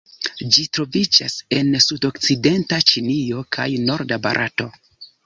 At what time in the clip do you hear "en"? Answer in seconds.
1.57-1.69